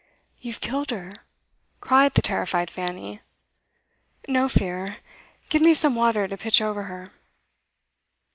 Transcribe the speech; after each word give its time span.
'You've 0.41 0.61
killed 0.61 0.89
her,' 0.89 1.11
cried 1.79 2.15
the 2.15 2.23
terrified 2.23 2.71
Fanny. 2.71 3.21
'No 4.27 4.49
fear. 4.49 4.97
Give 5.49 5.61
me 5.61 5.75
some 5.75 5.93
water 5.93 6.27
to 6.27 6.37
pitch 6.37 6.59
over 6.59 6.85
her. 6.85 7.11